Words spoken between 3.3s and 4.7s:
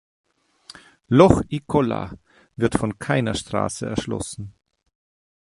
Straße erschlossen.